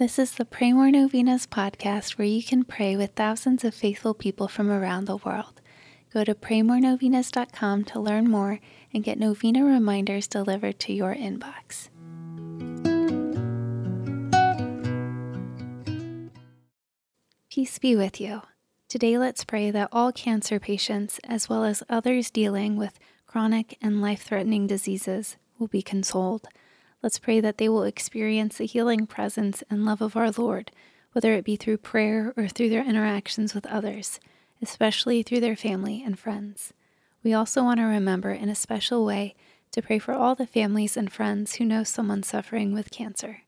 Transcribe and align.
This 0.00 0.18
is 0.18 0.32
the 0.32 0.46
Pray 0.46 0.72
More 0.72 0.90
Novenas 0.90 1.46
podcast 1.46 2.12
where 2.16 2.26
you 2.26 2.42
can 2.42 2.64
pray 2.64 2.96
with 2.96 3.10
thousands 3.10 3.64
of 3.64 3.74
faithful 3.74 4.14
people 4.14 4.48
from 4.48 4.70
around 4.70 5.04
the 5.04 5.18
world. 5.18 5.60
Go 6.10 6.24
to 6.24 6.34
praymorenovenas.com 6.34 7.84
to 7.84 8.00
learn 8.00 8.30
more 8.30 8.60
and 8.94 9.04
get 9.04 9.18
novena 9.18 9.62
reminders 9.62 10.26
delivered 10.26 10.78
to 10.78 10.94
your 10.94 11.14
inbox. 11.14 11.90
Peace 17.50 17.78
be 17.78 17.94
with 17.94 18.22
you. 18.22 18.40
Today, 18.88 19.18
let's 19.18 19.44
pray 19.44 19.70
that 19.70 19.90
all 19.92 20.12
cancer 20.12 20.58
patients, 20.58 21.20
as 21.24 21.50
well 21.50 21.62
as 21.62 21.82
others 21.90 22.30
dealing 22.30 22.76
with 22.78 22.98
chronic 23.26 23.76
and 23.82 24.00
life 24.00 24.22
threatening 24.22 24.66
diseases, 24.66 25.36
will 25.58 25.68
be 25.68 25.82
consoled. 25.82 26.48
Let's 27.02 27.18
pray 27.18 27.40
that 27.40 27.58
they 27.58 27.68
will 27.68 27.84
experience 27.84 28.58
the 28.58 28.66
healing 28.66 29.06
presence 29.06 29.62
and 29.70 29.84
love 29.84 30.02
of 30.02 30.16
our 30.16 30.30
Lord, 30.30 30.70
whether 31.12 31.32
it 31.32 31.44
be 31.44 31.56
through 31.56 31.78
prayer 31.78 32.34
or 32.36 32.48
through 32.48 32.68
their 32.68 32.84
interactions 32.84 33.54
with 33.54 33.66
others, 33.66 34.20
especially 34.62 35.22
through 35.22 35.40
their 35.40 35.56
family 35.56 36.02
and 36.04 36.18
friends. 36.18 36.72
We 37.22 37.32
also 37.32 37.62
want 37.62 37.80
to 37.80 37.84
remember 37.84 38.32
in 38.32 38.48
a 38.48 38.54
special 38.54 39.04
way 39.04 39.34
to 39.72 39.82
pray 39.82 39.98
for 39.98 40.14
all 40.14 40.34
the 40.34 40.46
families 40.46 40.96
and 40.96 41.12
friends 41.12 41.54
who 41.54 41.64
know 41.64 41.84
someone 41.84 42.22
suffering 42.22 42.72
with 42.72 42.90
cancer. 42.90 43.42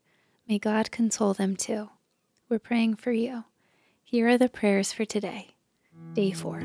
May 0.49 0.59
God 0.59 0.91
console 0.91 1.35
them 1.35 1.57
too. 1.57 1.91
We're 2.49 2.59
praying 2.59 2.97
for 2.97 3.13
you. 3.13 3.45
Here 4.03 4.29
are 4.29 4.39
the 4.39 4.49
prayers 4.49 4.93
for 4.93 5.05
today, 5.05 5.55
day 6.15 6.33
four. 6.33 6.63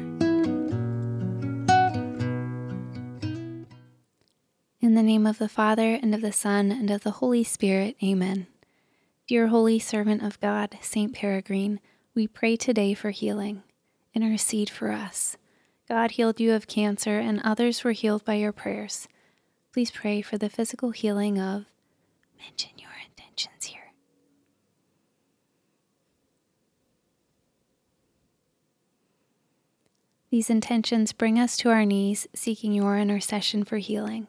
In 4.79 4.93
the 4.93 5.01
name 5.01 5.25
of 5.25 5.39
the 5.39 5.49
Father, 5.49 5.95
and 5.95 6.13
of 6.13 6.21
the 6.21 6.31
Son, 6.31 6.71
and 6.71 6.91
of 6.91 7.01
the 7.01 7.13
Holy 7.13 7.43
Spirit, 7.43 7.95
amen. 8.03 8.45
Dear 9.27 9.47
Holy 9.47 9.79
Servant 9.79 10.21
of 10.21 10.39
God, 10.39 10.77
Saint 10.81 11.13
Peregrine, 11.13 11.79
we 12.13 12.27
pray 12.27 12.55
today 12.55 12.93
for 12.93 13.09
healing. 13.09 13.63
Intercede 14.13 14.69
for 14.69 14.91
us. 14.91 15.35
God 15.89 16.11
healed 16.11 16.39
you 16.39 16.53
of 16.53 16.67
cancer, 16.67 17.17
and 17.17 17.41
others 17.43 17.83
were 17.83 17.91
healed 17.91 18.23
by 18.23 18.35
your 18.35 18.51
prayers. 18.51 19.07
Please 19.73 19.89
pray 19.89 20.21
for 20.21 20.37
the 20.37 20.47
physical 20.47 20.91
healing 20.91 21.39
of. 21.39 21.65
Mention 22.37 22.77
your 22.77 22.91
intentions 23.03 23.65
here. 23.65 23.93
These 30.29 30.51
intentions 30.51 31.13
bring 31.13 31.39
us 31.39 31.57
to 31.57 31.71
our 31.71 31.83
knees, 31.83 32.27
seeking 32.35 32.73
your 32.73 32.99
intercession 32.99 33.63
for 33.63 33.77
healing. 33.77 34.27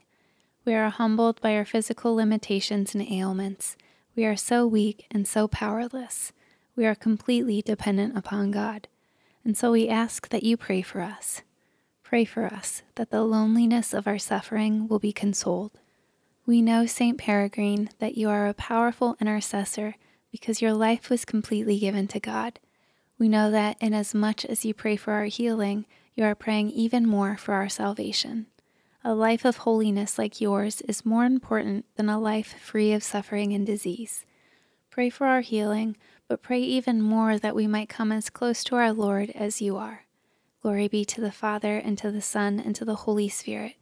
We 0.69 0.74
are 0.74 0.91
humbled 0.91 1.41
by 1.41 1.56
our 1.56 1.64
physical 1.64 2.14
limitations 2.14 2.94
and 2.94 3.11
ailments. 3.11 3.74
We 4.14 4.27
are 4.27 4.36
so 4.36 4.66
weak 4.66 5.06
and 5.10 5.27
so 5.27 5.48
powerless. 5.48 6.34
We 6.77 6.84
are 6.84 6.94
completely 6.94 7.62
dependent 7.62 8.19
upon 8.19 8.50
God. 8.50 8.86
And 9.47 9.56
so 9.56 9.72
we 9.72 9.88
ask 9.88 10.28
that 10.28 10.42
you 10.42 10.58
pray 10.58 10.83
for 10.83 11.00
us. 11.00 11.41
Pray 12.02 12.27
for 12.27 12.44
us 12.44 12.83
that 12.97 13.08
the 13.08 13.25
loneliness 13.25 13.94
of 13.94 14.06
our 14.06 14.19
suffering 14.19 14.88
will 14.88 14.98
be 14.98 15.10
consoled. 15.10 15.70
We 16.44 16.60
know, 16.60 16.84
St. 16.84 17.16
Peregrine, 17.16 17.88
that 17.98 18.19
you 18.19 18.28
are 18.28 18.47
a 18.47 18.53
powerful 18.53 19.16
intercessor 19.22 19.94
because 20.30 20.60
your 20.60 20.75
life 20.75 21.08
was 21.08 21.25
completely 21.25 21.78
given 21.78 22.08
to 22.08 22.20
God. 22.20 22.60
We 23.19 23.30
know 23.30 23.50
that 23.50 23.78
inasmuch 23.80 24.44
as 24.44 24.66
you 24.66 24.75
pray 24.75 24.97
for 24.97 25.14
our 25.14 25.25
healing, 25.25 25.86
you 26.14 26.25
are 26.25 26.34
praying 26.34 26.72
even 26.72 27.08
more 27.08 27.38
for 27.38 27.55
our 27.55 27.70
salvation. 27.70 28.48
A 29.09 29.14
life 29.14 29.47
of 29.47 29.56
holiness 29.56 30.19
like 30.19 30.38
yours 30.38 30.82
is 30.82 31.06
more 31.06 31.25
important 31.25 31.87
than 31.97 32.10
a 32.10 32.21
life 32.21 32.55
free 32.60 32.93
of 32.93 33.03
suffering 33.03 33.55
and 33.55 33.66
disease. 33.66 34.27
Pray 34.91 35.09
for 35.09 35.27
our 35.27 35.41
healing, 35.41 35.97
but 36.28 36.43
pray 36.43 36.60
even 36.60 37.00
more 37.00 37.38
that 37.38 37.56
we 37.56 37.66
might 37.66 37.88
come 37.88 38.12
as 38.12 38.28
close 38.28 38.62
to 38.65 38.77
our 38.77 38.93
Lord 38.93 39.31
as 39.31 39.62
you 39.62 39.78
are. 39.78 40.05
Glory 40.60 40.88
be 40.88 41.06
to 41.06 41.22
the 41.22 41.32
Father, 41.32 41.78
and 41.78 41.97
to 41.97 42.10
the 42.10 42.21
Son, 42.21 42.60
and 42.60 42.77
to 42.77 42.84
the 42.84 42.97
Holy 42.97 43.31
Spirit, 43.31 43.77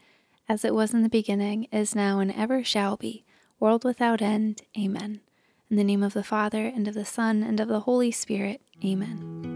as 0.49 0.65
it 0.65 0.77
was 0.77 0.95
in 0.95 1.03
the 1.03 1.09
beginning, 1.09 1.65
is 1.73 1.97
now, 1.97 2.21
and 2.21 2.31
ever 2.31 2.63
shall 2.63 2.97
be, 2.97 3.25
world 3.59 3.83
without 3.83 4.23
end. 4.23 4.63
Amen. 4.79 5.23
In 5.69 5.77
the 5.77 5.83
name 5.83 6.05
of 6.05 6.13
the 6.15 6.23
Father, 6.23 6.67
and 6.67 6.87
of 6.87 6.95
the 6.95 7.05
Son, 7.05 7.43
and 7.43 7.59
of 7.59 7.67
the 7.67 7.81
Holy 7.81 8.13
Spirit. 8.13 8.61
Amen. 8.85 9.56